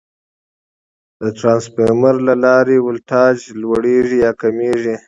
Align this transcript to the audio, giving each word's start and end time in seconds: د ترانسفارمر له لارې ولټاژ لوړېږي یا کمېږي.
د 1.21 1.23
ترانسفارمر 1.37 2.15
له 2.27 2.33
لارې 2.45 2.77
ولټاژ 2.87 3.37
لوړېږي 3.61 4.17
یا 4.25 4.31
کمېږي. 4.41 4.95